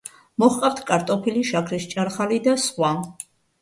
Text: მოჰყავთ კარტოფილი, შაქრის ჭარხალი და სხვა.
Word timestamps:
მოჰყავთ 0.43 0.81
კარტოფილი, 0.87 1.45
შაქრის 1.53 1.89
ჭარხალი 1.95 2.45
და 2.51 2.61
სხვა. 2.69 2.95